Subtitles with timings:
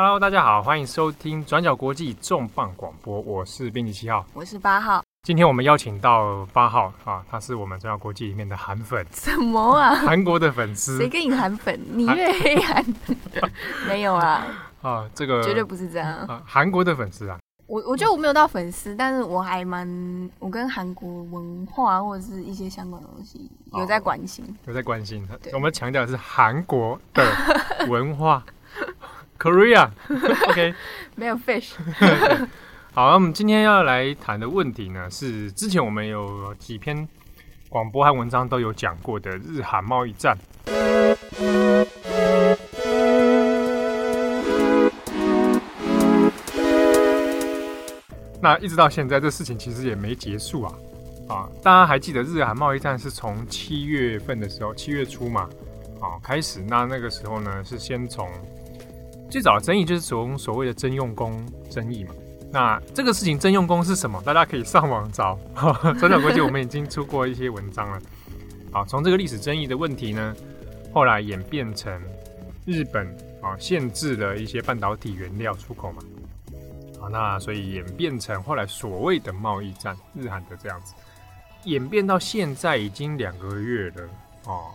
[0.00, 5.02] Hello，大家好，欢迎收听转角国际重磅广播，我是编辑七号，我是八号。
[5.24, 9.04] 今天我们邀请到八号啊，他是我们转角国际里面的韩粉。
[9.10, 9.96] 什么啊？
[9.96, 10.98] 韩国的粉丝？
[10.98, 11.80] 谁跟你韩粉？
[11.90, 12.84] 你越黑韩？
[13.88, 14.46] 没有啊。
[14.82, 16.08] 啊，这个绝对不是这样。
[16.28, 17.36] 啊，韩国的粉丝啊。
[17.66, 25.28] 我我觉得我没有到粉丝，但是我还蛮我跟韩国文化或者是一些相关的东西有在关心，哦、有在关心。
[25.52, 27.24] 我们强调的是韩国的
[27.88, 28.44] 文化
[29.38, 30.74] ，Korea，OK，
[31.16, 31.72] 没有 fish。
[32.94, 37.06] 好，那我们今天要来谈的问题呢，是之前我们有几篇
[37.68, 40.36] 广播和文章都有讲过的日韩贸易战。
[48.40, 50.74] 那一直到现在，这事情其实也没结束啊！
[51.28, 55.48] 啊，大家还记得日韩贸易战是从七月份的时候，七月初嘛，
[56.00, 56.60] 啊开始。
[56.66, 58.28] 那那个时候呢，是先从
[59.30, 62.14] 最早的争议就是从所谓的征用工争议嘛。
[62.50, 64.22] 那这个事情征用工是什么？
[64.24, 65.38] 大家可以上网找。
[66.00, 68.00] 真的估计我们已经出过一些文章了。
[68.72, 70.34] 好，从这个历史争议的问题呢，
[70.94, 72.00] 后来演变成
[72.64, 73.06] 日本
[73.42, 76.02] 啊限制了一些半导体原料出口嘛。
[76.98, 80.94] 好，那所以演变成后来所谓的贸易战，日韩的这样子，
[81.64, 84.08] 演变到现在已经两个月了
[84.46, 84.68] 哦。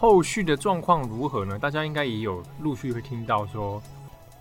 [0.00, 1.58] 后续的状况如何呢？
[1.58, 3.82] 大家应该也有陆续会听到说，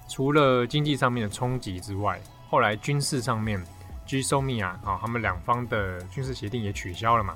[0.07, 2.17] 除了经济上面的冲击之外，
[2.49, 3.61] 后来军事上面
[4.07, 7.35] ，GSOMIA 啊，他们两方的军事协定也取消了嘛。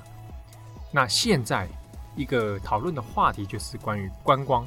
[0.90, 1.68] 那现在
[2.16, 4.66] 一个讨论的话题就是关于观光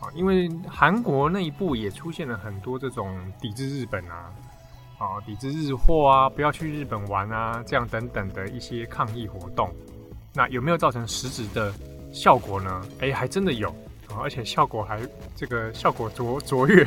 [0.00, 4.32] 啊，因为韩国内部也出现了很多这种抵制日本啊。
[4.98, 9.72] 啊，抵制日货啊，不要去日本玩啊，这样等等的一些抗议活动，
[10.34, 11.72] 那有没有造成实质的
[12.16, 12.82] 效果呢？
[13.00, 13.68] 哎、欸，还真的有
[14.08, 14.98] 啊，而且效果还
[15.34, 16.82] 这个效果卓卓越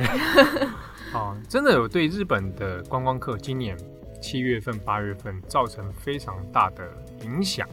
[1.13, 3.77] 啊， 真的有对日本的观光客今年
[4.19, 6.83] 七月份、八月份造成非常大的
[7.21, 7.69] 影响。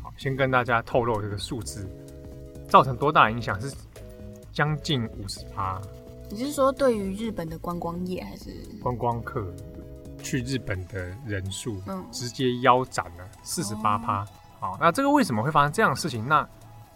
[0.00, 1.88] 好，先跟大家透露这个数字，
[2.68, 3.60] 造成多大影响？
[3.60, 3.74] 是
[4.52, 5.82] 将近五十趴。
[6.30, 9.44] 你是说对于日本的观光业，还是观光客？
[10.22, 14.24] 去日本的人数，嗯，直接腰斩了四十八趴。
[14.60, 16.24] 好，那这个为什么会发生这样的事情？
[16.28, 16.48] 那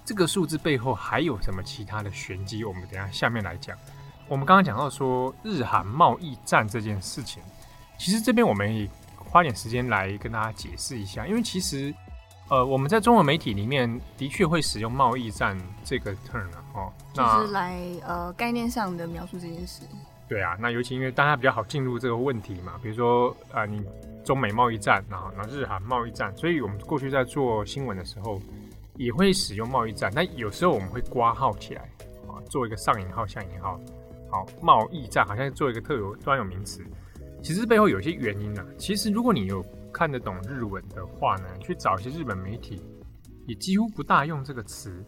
[0.07, 2.63] 这个数字背后还有什么其他的玄机？
[2.65, 3.77] 我们等一下下面来讲。
[4.29, 7.43] 我们刚刚讲到说日韩贸易战这件事情，
[7.99, 11.93] 其实这边我们也花点时间来跟大家解释一下，因为其实
[12.49, 19.83] 呃我们在中文媒体里面的确会使用贸易战这个 term 哦，就是来呃概念上的描述这件事。
[20.29, 23.81] 对啊，那尤其因为大家比较好进入这个问题嘛，比如说啊、呃，你
[24.25, 28.41] 中美贸易战，然后那日韩贸易战，所以我们过去在做新闻的时候
[28.97, 31.83] 也会使用贸易战，那有时候我们会挂号起来
[32.29, 33.81] 啊，做一个上引号、下引号，
[34.31, 36.85] 好，贸易战好像做一个特有专有名词，
[37.43, 38.67] 其实背后有一些原因啊。
[38.79, 42.83] 其实如果你有看得懂日文的话呢，去找一些日本媒体，
[43.47, 45.05] 也几乎不大用这个词，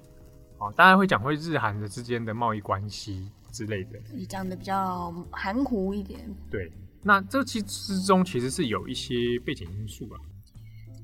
[0.59, 3.31] 啊，大家会讲会日韩的之间的贸易关系。
[3.51, 6.21] 之类的，你讲的比较含糊一点。
[6.51, 6.71] 对，
[7.03, 10.21] 那这其之中其实是有一些背景因素啊。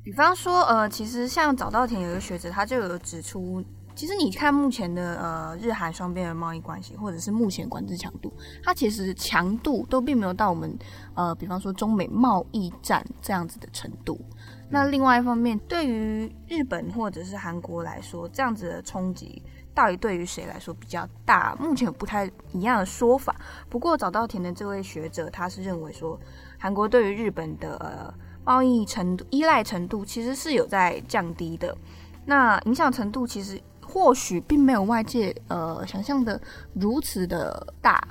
[0.05, 8.31] 比方说，呃，其实像早稻田有一个学者，他就有指出，其实你看目前的呃日韩双边的贸易关系，或者是目前管制强度，
[8.63, 10.79] 它其实强度都并没有到我们
[11.15, 14.21] 呃，比方说中美贸易战这样子的程度。
[14.69, 19.43] 那另外一方面，对于日本或者是韩国来说，这样子的冲击。
[19.73, 21.53] 到底对于谁来说比较大？
[21.59, 23.35] 目前有不太一样的说法。
[23.69, 26.17] 不过早稻田的这位学者，他是认为说，
[26.57, 28.15] 韩国对于日本的呃
[28.45, 31.77] 贸易程度依赖程度其实是有在降低的。
[32.25, 36.41] 那影响程度其实或许并没有外界呃想象的
[36.75, 38.07] 如此的大，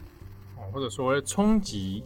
[0.72, 2.04] 或者说冲击。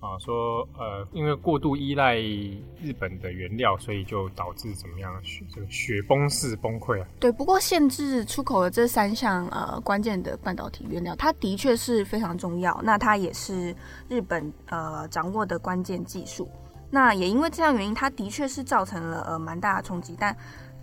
[0.00, 7.08] 啊，说呃，因为过度依赖日本的原料，所以就导致怎么样雪这个雪崩式崩溃啊？
[7.18, 12.78] 对，不过限制出口的这三项呃关键的半导体原料，它的确是非常重要。
[12.84, 13.74] 那它也是
[14.06, 16.46] 日本呃掌握的关键技术。
[16.90, 20.36] 那也因为这样原因，它的确是造成了呃蛮大的冲击，但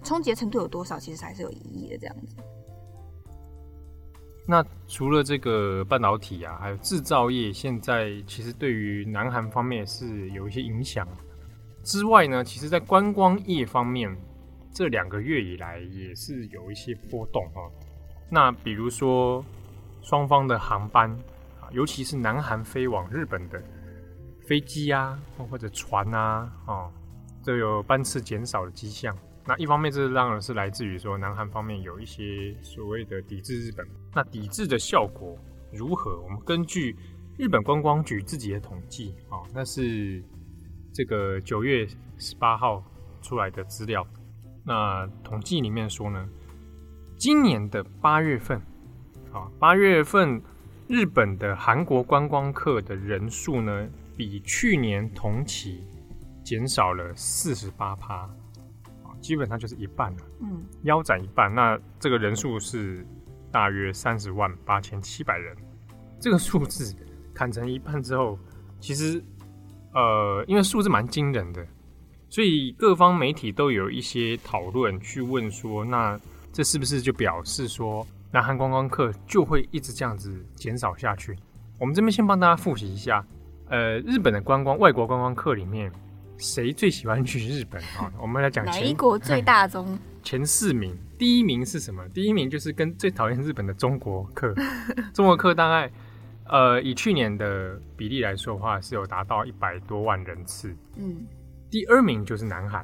[0.04, 2.36] 冲击程度有多少，其实还是有疑义的这样子。
[4.48, 11.08] 那除了这个半导体啊，还有制造业，现在其实对于南韩方面是有一些影响
[11.84, 14.14] 之外呢，其实在观光业方面，
[14.74, 17.62] 这两个月以来也是有一些波动哈。
[18.30, 19.46] 那比如说
[20.02, 21.10] 双方的航班
[21.62, 23.62] 啊，尤其是南韩飞往日本的
[24.52, 25.18] 飞机啊，
[25.50, 26.92] 或者船啊，哦，
[27.42, 29.18] 都有班次减少的迹象。
[29.48, 33.88] 那一方面，这当然是来自于说南韩方面有一些所谓的抵制日本。
[34.14, 35.38] 那抵制的效果
[35.72, 36.20] 如何？
[36.20, 36.94] 我们根据
[37.38, 40.22] 日本观光局自己的统计啊，那是
[40.92, 41.88] 这个九月
[42.18, 42.84] 十八号
[43.22, 44.06] 出来的资料。
[44.66, 46.28] 那统计里面说呢，
[47.18, 48.58] 今年的八月份
[49.32, 50.42] 啊，八月份
[50.90, 53.88] 日本的韩国观光客的人数呢，
[54.22, 55.84] 比去年同期
[56.44, 58.30] 减少了四十八趴。
[59.20, 61.54] 基本上就是一半了，嗯，腰斩一半。
[61.54, 63.06] 那这个人数是
[63.52, 65.56] 大约三十万八千七百人，
[66.20, 66.96] 这个数字
[67.32, 68.40] 砍成一半之后，
[68.80, 69.24] 其实
[69.94, 71.64] 呃，因为数字蛮惊人的，
[72.30, 76.20] 所以各方媒体都有一些讨论，去问说，那
[76.52, 81.38] 这是不是就表示说，南韩观光客就会一直这样子减少下去？
[81.78, 83.24] 我们这边先帮大家复习一下，
[83.72, 85.92] 呃，日本的观光外国观光客里面。
[86.38, 88.12] 谁最喜欢去日本啊？
[88.20, 89.96] 我们来讲哪一国最大宗？
[90.24, 92.04] 前四名，第一名是什么？
[92.10, 94.52] 第一名就是跟最讨厌日本的中国客。
[95.14, 95.92] 中国客大概
[96.46, 100.76] 呃，以去年的比例来说的话，是有达到一百多万人次。
[100.96, 101.28] 嗯，
[101.70, 102.84] 第二名就是南韩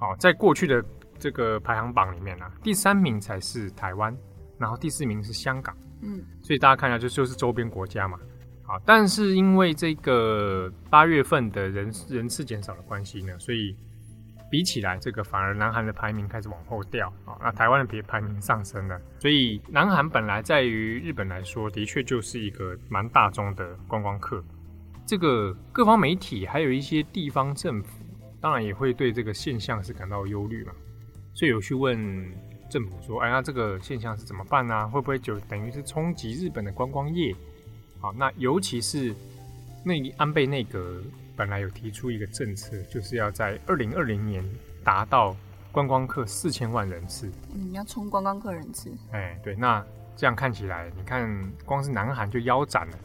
[0.00, 0.84] 哦，在过去的
[1.18, 4.14] 这个排行榜里面呢、啊，第三名才是台湾，
[4.58, 5.74] 然后第四名是香港。
[6.02, 8.18] 嗯，所以大家看一下，就就是周边国家嘛。
[8.68, 13.74] 啊，但是因为这个八月份的人人次减少的关系呢，所以
[14.50, 17.36] 比起来，这个反而南韩的排名开始往后掉啊。
[17.40, 24.44] 那台湾的别排名上升了，所以南韩本来在于日本来说，的确就是一个蛮大众的观光客。
[25.06, 28.04] 这个各方媒体还有一些地方政府，
[28.38, 30.72] 当然也会对这个现象是感到忧虑嘛，
[31.32, 31.98] 所以有去问
[32.68, 34.86] 政府说：“哎呀，这个现象是怎么办呢？
[34.90, 37.34] 会不会就等于是冲击日本的观光业？”
[38.00, 39.12] 好，那尤其是
[39.84, 41.02] 内安倍内阁
[41.36, 44.44] 本来有提出一个政策，就是要在二零二零年
[44.84, 45.36] 达到
[45.72, 47.28] 观光客四千万人次。
[47.54, 48.92] 嗯，要冲观光客人次。
[49.10, 49.84] 哎，对，那
[50.16, 52.98] 这样看起来，你看光是南韩就腰斩了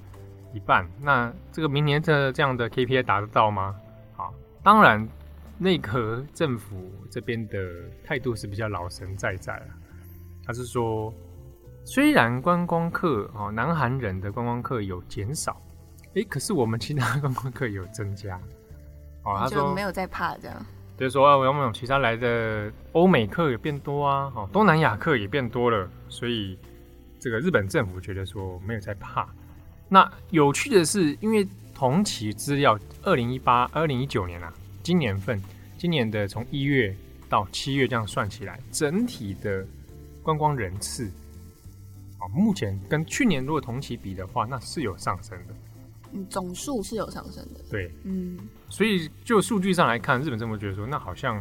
[0.54, 0.88] 一半。
[1.01, 3.75] 那这个明年的这样的 KPI 达得到吗？
[4.16, 4.31] 好，
[4.62, 5.07] 当然
[5.57, 7.57] 内阁政府这边的
[8.04, 9.66] 态度是比较老神在在了，
[10.46, 11.12] 他是说。
[11.86, 15.62] 虽然观光客哦，南韩人的观光客有减少，
[16.14, 18.40] 诶，可是我们其他观光客有增加
[19.24, 19.36] 哦。
[19.38, 20.66] 他说没有在怕这样，
[20.98, 26.58] 就是说啊，我们其他来的欧美客也变多啊，哦，东南亚客也变多了，所以
[27.20, 29.28] 这个日本政府觉得说没有在怕。
[29.90, 31.46] 那有趣的是，因为
[31.76, 34.52] 同期资料，二零一八、二零一九年啊，
[34.82, 35.40] 今年份，
[35.78, 36.96] 今年的从一月
[37.28, 39.66] 到七月这样算起来，整体的
[40.24, 41.12] 观光人次。
[42.28, 45.54] 目前跟去年如果同期比的话，那是有上升的。
[46.12, 47.60] 嗯，总数是有上升的。
[47.70, 48.38] 对，嗯，
[48.70, 51.38] 所以就数据上来看，日本政府觉得说，那好像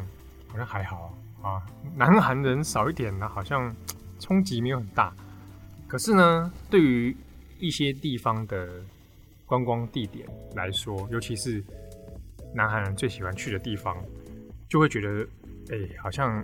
[0.49, 1.61] 好像还好啊，
[1.95, 3.75] 南韩人少一点，那好像
[4.19, 5.15] 冲击没有很大。
[5.87, 7.15] 可是呢，对于
[7.59, 8.67] 一些地方的
[9.45, 11.63] 观光地点来说，尤其是
[12.55, 13.95] 南韩人最喜欢去的地方，
[14.71, 15.23] 就会觉得，
[15.69, 16.43] 哎、欸，好像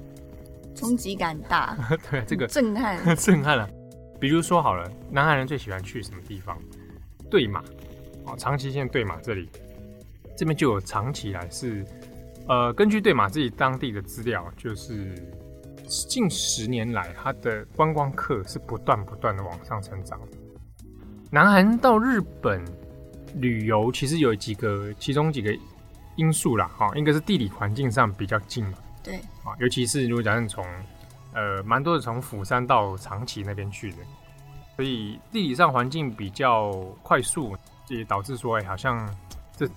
[0.75, 1.75] 冲击感大。
[2.11, 3.71] 对，这个震撼， 震撼了。
[4.21, 6.59] 比如说好了，南韩人最喜欢去什么地方？
[7.31, 7.63] 对马
[8.25, 9.49] 哦，长崎县对马这里，
[10.37, 11.85] 这边就有长期以来是，
[12.49, 15.15] 呃，根据对马自己当地的资料，就是
[15.87, 20.19] 近十年来，它的观光客是不断不断的往上成长。
[21.31, 22.65] 南韩到日本
[23.35, 25.57] 旅游，其实有几个，其中几个
[26.17, 30.65] 因素啦，哈，应该是地理环境上比较近嘛，对，啊，尤其是如果假设从
[31.39, 33.99] 呃，蛮多的从釜山到长崎那边去的，
[34.75, 39.09] 所以地理上环境比较快速，也导致说，哎，好像
[39.57, 39.69] 这，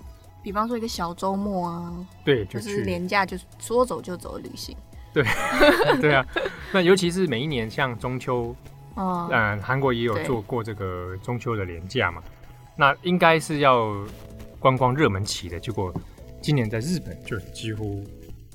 [0.42, 1.94] 比方说一个小周末啊，
[2.26, 4.76] 对，就，就是廉价就是说走就走的旅行，
[5.14, 5.24] 对，
[6.02, 6.26] 对啊，
[6.74, 8.56] 那尤其是每一年像中秋，
[8.98, 12.24] 嗯，呃、韩国也有做过这个中秋的廉价嘛，
[12.76, 13.94] 那应该是要
[14.58, 15.94] 观光热门期的，结果
[16.42, 18.04] 今年在日本就几乎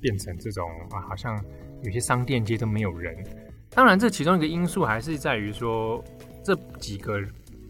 [0.01, 1.41] 变成这种啊，好像。
[1.83, 3.17] 有些商店街都没有人，
[3.71, 6.03] 当然这其中一个因素还是在于说，
[6.43, 7.21] 这几个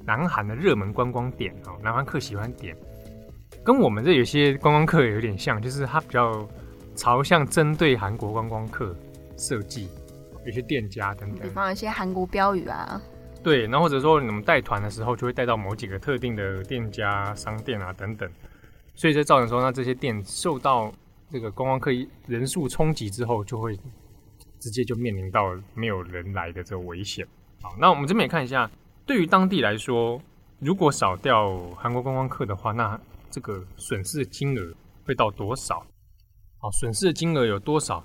[0.04, 2.74] 南韩的热门观光点啊，南韩客喜欢点，
[3.64, 6.48] 跟我们这有些观光客有点像，就是它比较
[6.94, 8.96] 朝向针对韩国观光客
[9.36, 9.88] 设计，
[10.46, 13.02] 有些店家等等，比方一些韩国标语啊，
[13.42, 18.30] 对，然后或者说你们带团的时候就会带到某几个特定的店家、商店啊等等，
[18.94, 20.92] 所以这造成说，那这些店受到。
[21.30, 21.90] 这个观光客
[22.26, 23.78] 人数冲击之后，就会
[24.60, 27.26] 直接就面临到没有人来的这个危险。
[27.60, 28.70] 好，那我们这边也看一下，
[29.04, 30.20] 对于当地来说，
[30.60, 32.98] 如果少掉韩国观光客的话，那
[33.30, 34.72] 这个损失的金额
[35.04, 35.84] 会到多少？
[36.58, 38.04] 好，损失的金额有多少？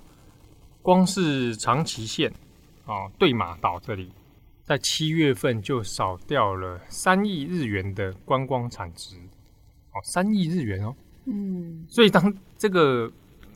[0.82, 2.32] 光是长崎县
[2.86, 4.10] 啊，对马岛这里
[4.64, 9.16] 在七月份就少掉了三亿日元的观光产值。
[9.94, 10.94] 哦，三亿日元哦。
[11.26, 11.84] 嗯。
[11.88, 13.10] 所以当这个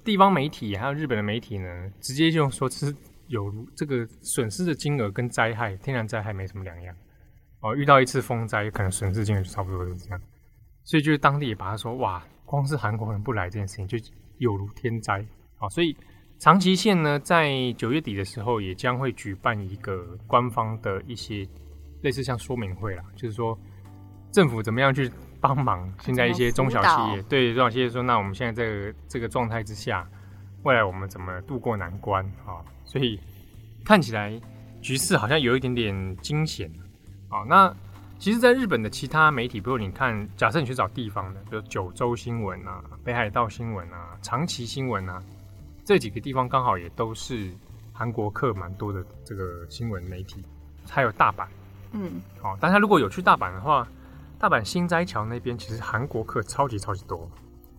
[0.05, 2.95] 地方媒体还有日本的媒体呢，直接就说是
[3.29, 6.95] 有这个损失的金额跟灾害天然灾害没什么两样。
[7.61, 10.21] 哦，遇到一次风灾，可能损失金额就差不多就是这样。
[10.85, 13.99] 所以就是当地也把它说，哇，光是韩国人不来这件事情就
[14.39, 15.25] 有如天灾。
[15.57, 15.97] 好，所以
[16.39, 21.49] 长崎县呢，在九月底的时候也将会举办一个官方的一些
[22.03, 23.59] 类似像说明会啦，就是说
[24.31, 30.07] 政府怎么样去帮忙现在一些中小企业，对中小企业说，那我们现在这个这个状态之下，
[30.63, 32.65] 未来我们怎么度过难关啊？
[32.85, 33.21] 所以
[33.85, 34.41] 看起来
[34.81, 36.71] 局势好像有一点点惊险。
[37.29, 37.75] 啊，那
[38.19, 45.23] 其实，在日本的其他媒体，比如你看，假设你去找地方的，比如九州新闻啊、北海道新闻啊、长崎新闻啊，
[45.85, 47.51] 这几个地方刚好也都是
[47.93, 50.43] 韩国客蛮多的这个新闻媒体，
[50.89, 51.47] 还有大阪，
[51.93, 53.87] 嗯，好，大家如果有去大阪的话，
[54.39, 57.31] 大阪新斋桥那边其实韩国客超级超级多。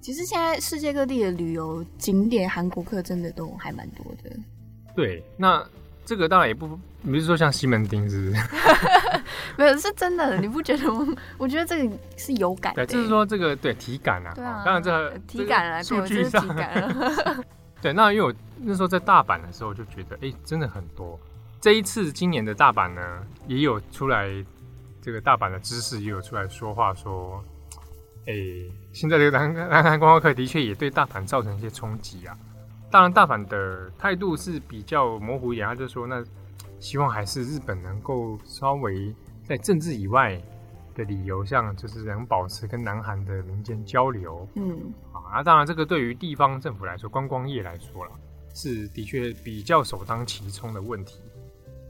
[0.02, 4.36] 其实现在世界各地的旅游景点，韩国客真的都还蛮多的。
[4.96, 5.64] 对，那。
[6.06, 6.66] 这个当然也不，
[7.02, 8.42] 你不是说像西门町是不是？
[9.60, 10.38] 没有，是真的。
[10.38, 11.06] 你不觉得吗？
[11.38, 12.86] 我觉得这个是有感的。
[12.86, 14.32] 对，就是说这个对体感啊。
[14.34, 14.64] 对啊。
[14.64, 16.48] 当然这个体感啊，数据上。
[17.84, 21.20] 对，那因为我那时候在大阪的时候就觉得，哎，真的很多。
[21.60, 23.02] 这一次今年的大阪呢，
[23.46, 24.30] 也有出来
[25.08, 27.42] 这个大阪的知识也有出来说话说，
[28.26, 28.34] 哎，
[28.92, 32.38] 现在这个南南韩观光客的确也对大阪造成一些冲击啊。
[32.92, 36.22] 当然，大阪的态度是比较模糊一点，他就说：“那
[36.78, 40.38] 希望还是日本能够稍微在政治以外
[40.94, 48.12] 的理由上，就是能保持跟南韩的民间交流。”嗯，啊，那当然，这个对于地方政府来说，观光业来说了，
[48.54, 51.22] 是的确比较首当其冲的问题。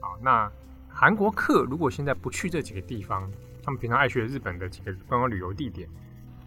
[0.02, 0.52] 啊，那
[1.00, 3.30] 韩国客如果现在不去这几个地方，
[3.64, 5.88] 他们平常爱去的日本的几个观光旅游地点，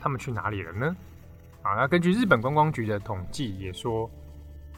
[0.00, 0.97] 他们去哪里了呢？
[1.62, 4.11] 啊，那根据日本观光局的统计也说。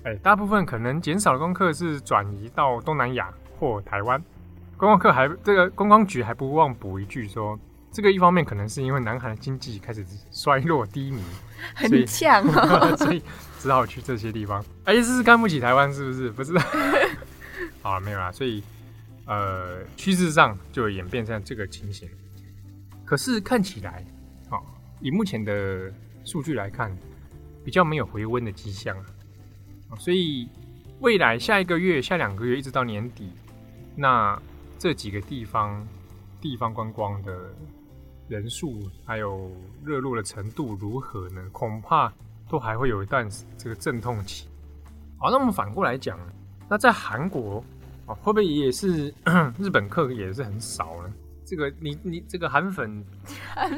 [0.04, 4.22] 哎，大部分可能减少的观光客是转移到东南亚或台湾。
[4.76, 7.58] 观光客还这个观光局还不忘补一句说，
[7.90, 11.22] 这个一方面可能是因为南韩的经济开始衰落低迷，
[11.74, 13.22] 很呛哦， 所以
[13.58, 14.62] 只好去这些地方。
[14.84, 16.30] 哎，这是看不起台湾是不是？
[16.30, 16.58] 不是，
[17.80, 18.30] 好， 没有啦。
[18.32, 18.62] 所以
[19.26, 22.08] 呃，趋势上就演变成这个情形。
[23.04, 24.04] 可是看起来，
[24.48, 24.58] 啊，
[25.00, 25.92] 以目前的
[26.24, 26.96] 数据来看，
[27.64, 28.96] 比较没有回温的迹象。
[29.98, 30.48] 所以，
[31.00, 33.30] 未来下一个月、下两个月，一直到年底，
[33.94, 34.40] 那
[34.78, 35.86] 这几个地方
[36.40, 37.54] 地方观光的
[38.28, 41.46] 人数还有热络的程度如何呢？
[41.52, 42.12] 恐怕
[42.48, 44.48] 都还会有一段这个阵痛期。
[45.18, 46.18] 好，那我们反过来讲，
[46.68, 47.62] 那在韩国
[48.06, 49.12] 啊，会不会也是
[49.58, 51.12] 日本客也是很少呢？
[51.44, 53.04] 这个你你这个韩粉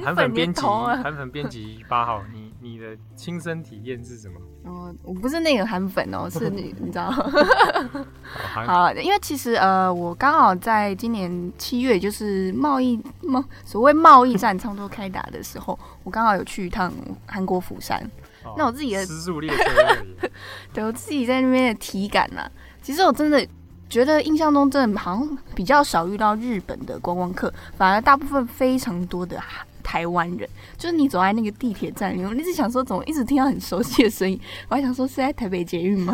[0.05, 4.39] 韩粉编辑韩粉编辑八号，你你的亲身体验是什么？
[4.65, 7.11] 哦，我不是那个韩粉哦，是你 你知道？
[8.65, 16.93] 好，因为其实呃，我刚好在今年七月，就是贸易贸所谓贸易战差不多开打的时候， 我刚好有去一趟
[17.27, 17.99] 韩国釜山。
[18.45, 19.05] 哦、那我自己的，
[20.73, 22.53] 对，我自己在那边的体感呐、啊，
[22.83, 23.45] 其实我真的。
[23.95, 29.41] 觉得印象中真的好像比较少遇到日本的观光客，反而大部分非常多的
[29.85, 30.51] 台湾人。
[30.77, 34.37] 就是你走在那个地铁站里，我一直想说，怎么一直听到很熟悉的声音？
[34.69, 36.13] 我还想说是在台北捷运吗？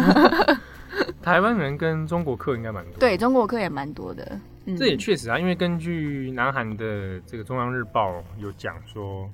[1.25, 4.39] 台湾人跟中国客应该蛮多，对，中国客也蛮多的。
[4.67, 9.27] 嗯、这也确实啊，因为根据南韩的这个中央日报有讲说，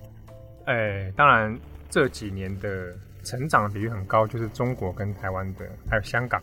[0.67, 1.59] 哎，当然
[1.91, 6.41] 这几年的成长比率很高，就是中国跟台湾的，还有香港。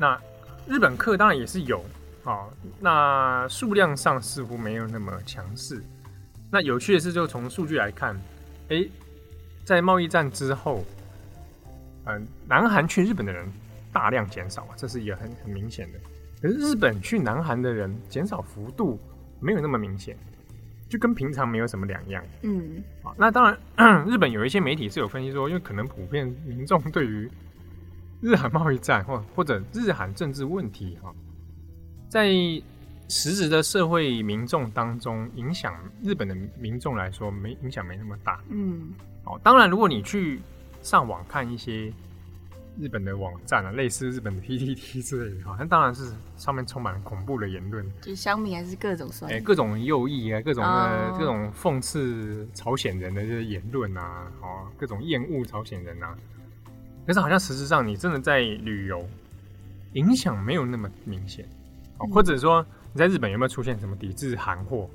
[0.00, 0.18] 那
[0.68, 1.84] 日本客当然也是有，
[2.24, 2.48] 啊，
[2.78, 5.82] 那数量上似乎没有那么强势。
[6.50, 8.14] 那有趣的是，就从数据来看，
[8.68, 8.90] 诶、欸，
[9.64, 10.84] 在贸易战之后，
[12.04, 13.46] 嗯、呃，南韩去日本的人
[13.92, 15.98] 大量减少啊，这是一个很很明显的。
[16.42, 18.98] 可是日本去南韩的人减少幅度
[19.40, 20.16] 没有那么明显，
[20.88, 22.24] 就跟平常没有什么两样。
[22.42, 23.44] 嗯，好，那当
[23.76, 27.30] 然， 日本有一些媒体是有分析说，因为可能普遍民众对于
[28.20, 31.14] 日韩贸易战或或者日韩政治问题哈，
[32.08, 32.28] 在
[33.08, 38.40] 实质的社会民众当中，影响日本的民众来说，没影响没那么大。
[38.50, 38.90] 嗯，
[39.24, 40.40] 哦，当然，如果你去
[40.82, 41.92] 上网看一些
[42.78, 56.14] 日本的网站啊，类似日本的 PTT 之类的，好像当然是上面充满了恐怖的言论，就乡民还是各种说，哎，各种右翼啊，各种的各种讽刺朝鲜人的这些言论啊，哦，各种厌恶朝鲜人啊。
[57.10, 59.04] 可是好像实质上，你真的在旅游，
[59.94, 61.44] 影响没有那么明显，
[61.98, 64.88] 或者说你在日本有没有出现什么抵制韩货？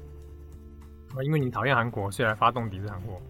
[1.13, 3.21] 啊，因为你讨厌韩国，所以来发动抵制韩货。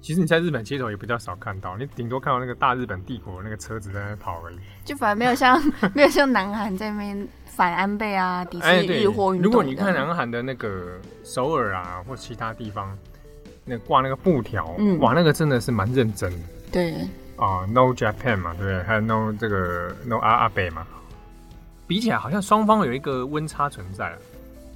[0.00, 4.56] 其实你在日本街头也比较少看到，你顶多看到那个大日本帝国那个车子在那跑而已。
[4.84, 5.56] 就反而没有像
[5.94, 8.66] 没有像南韩在那边反安倍啊，抵制
[9.04, 9.48] 日货运动。
[9.48, 12.98] 如果你看南韩的那个首尔啊，或其他地方，
[13.64, 16.38] 那挂那个布条，嗯，哇，那个真的是蛮认真的。
[16.72, 17.06] 对。
[17.36, 18.82] 啊、uh,，No Japan 嘛，对不对？
[18.84, 20.86] 还有 No 这个 No 阿阿北嘛，
[21.86, 24.16] 比起来好像双方有一个温差存在。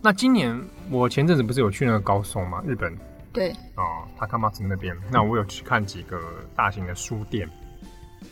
[0.02, 0.58] 那今年
[0.90, 2.96] 我前阵子不是有去那个高松嘛，日本。
[3.32, 6.20] 对哦，他看马兹那边，那我有去看几个
[6.56, 7.48] 大型的书店，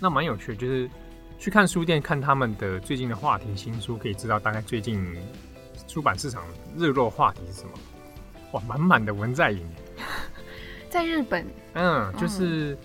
[0.00, 0.90] 那蛮有趣的，就是
[1.38, 5.16] 去看书店，看他们的最近的话题新书，可以知道大概最近
[5.86, 6.42] 出版市场
[6.76, 7.70] 热络话题是什么。
[8.52, 9.62] 哇，满满的文在寅，
[10.90, 12.76] 在日本，嗯，就是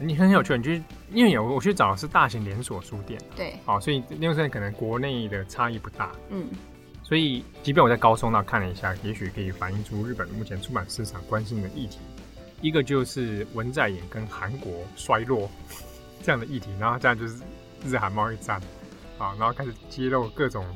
[0.00, 6.46] 你很有趣，你去因为有我去找的是大型连锁书店，对，好，所以那个可能国内的差异不大，嗯。
[7.02, 12.00] 所以，即便我在高松那看了一下，也许可以反映出日本目前出版市场关心的议题。
[12.60, 15.50] 一个就是文在寅跟韩国衰落
[16.22, 17.40] 这样的议题，然后这样就是
[17.82, 18.60] 日韩贸易战
[19.16, 20.66] 啊，然后开始揭露各种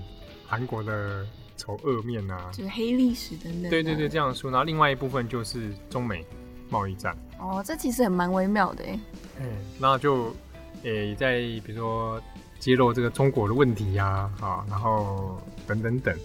[0.46, 1.26] 韩国的
[1.58, 3.68] 丑恶面啊，就是黑历史等等。
[3.68, 4.50] 对对对，这样说。
[4.50, 6.24] 然后另外一部分就是中美
[6.72, 7.14] 贸易战。
[7.38, 8.98] 哦，这其实很蛮微妙的哎。
[9.40, 9.46] 嗯，
[9.78, 10.34] 那就
[10.82, 12.20] 诶、欸，在比如说。
[12.62, 15.36] 揭露这个中国的问题呀，啊，然后
[15.66, 16.16] 等等等，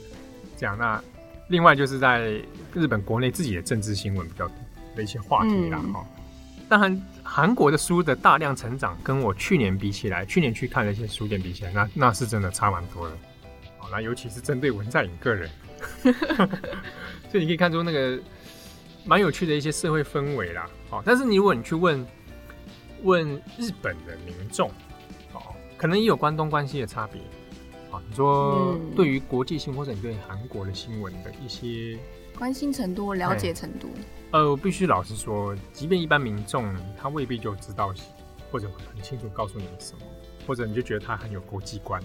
[0.56, 0.78] 这样。
[0.78, 1.04] 那
[1.48, 2.40] 另外就是在
[2.76, 4.56] 日本国内自己的政治新闻比较多
[4.96, 6.24] 的一些话题啦，哈、嗯。
[6.70, 13.16] 当然，韩国的书的大量成长，跟我去年比起来，去年去看的一些书店比起来，那那是真的差蛮多的。
[13.80, 15.50] 好，那尤其是针对文在寅个人，
[17.32, 18.20] 所以你可以看出那个
[19.08, 20.70] 蛮有趣的一些社会氛围啦。
[20.92, 22.06] 哦，但是你如果你去问
[23.04, 24.70] 问日本的民众。
[25.34, 27.22] 哦可能也有关东关西的差别，
[27.92, 32.00] 啊，你说对于国际性或者你对韩国的新闻的一些
[32.36, 33.88] 关心程度、了解程度，
[34.32, 37.94] 呃，我必须老实说，即便一般民众他未必就知道，
[38.52, 40.06] 或者很清楚告诉你什么，
[40.48, 42.02] 或者你就觉得他很有国际观，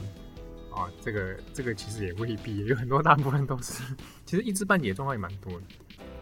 [0.71, 3.83] 啊，这个这个其实也未必，有很多大部分都是，
[4.27, 5.63] 其实一知半解状况也蛮多的。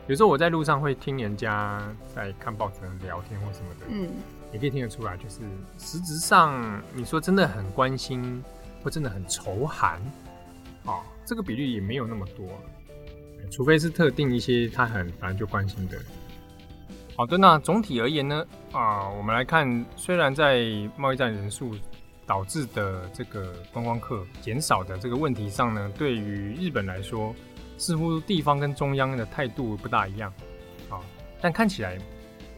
[0.06, 1.80] 有时候我在路上会听人家
[2.14, 4.08] 在看报纸聊天或什么的，嗯。
[4.52, 5.38] 也可以听得出来，就是
[5.78, 8.42] 实质上你说真的很关心，
[8.82, 10.00] 或真的很仇韩，
[10.86, 12.48] 哦，这个比率也没有那么多，
[13.48, 15.96] 除非是特定一些他很反正就关心的。
[17.14, 21.76] 好的，那总体而言呢，啊，我们来看，虽然在贸易战人数
[22.26, 27.32] 导致的这个观光客减少的这个问题上呢，对于日本来说，
[27.81, 30.33] 似乎地方跟中央的态度不大一样，
[30.90, 31.01] 啊，
[31.40, 31.99] 但看起来。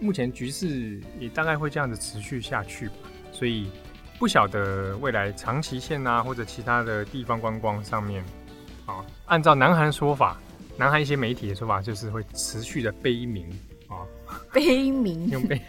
[0.00, 2.94] 目前局势也大概会这样子持续下去吧，
[3.30, 3.70] 所以
[4.18, 8.24] 不晓得未来长崎县啊或者其他的地方观光上面，
[8.84, 10.40] 啊，按照南韩说法，
[10.76, 13.48] 南韩一些媒体的说法就是会持续的悲鸣
[13.86, 14.02] 啊，
[14.52, 15.62] 悲鸣 用悲，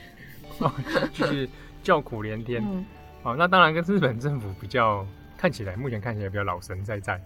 [1.13, 1.47] 就是
[1.83, 2.83] 叫苦连天，嗯，
[3.21, 5.05] 啊，那当然跟日本政府比较
[5.37, 7.21] 看起来，目前看起来比较老神在在，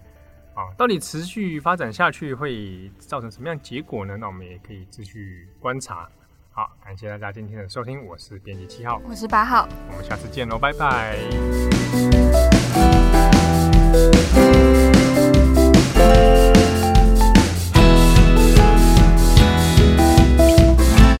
[0.58, 4.16] 啊，到底持续发展下去会造成什么样结果呢？
[4.16, 6.08] 那我们也可以继续观察。
[6.50, 11.16] 好，感谢大家今天的收听，我是编辑七号，我是八号，我们下次见喽，拜拜。